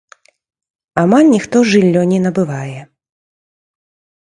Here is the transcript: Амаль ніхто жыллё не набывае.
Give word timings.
Амаль 1.01 1.29
ніхто 1.35 1.57
жыллё 1.75 2.01
не 2.15 2.19
набывае. 2.27 2.81